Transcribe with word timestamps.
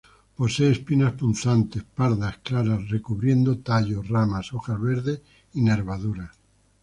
Posee 0.37 0.69
espinas 0.75 1.13
punzantes, 1.19 1.83
pardas 1.97 2.37
claras, 2.47 2.89
recubriendo 2.89 3.59
tallo, 3.67 4.01
ramas, 4.01 4.51
hojas 4.51 4.81
verdes, 4.81 5.21
nervaduras. 5.53 6.33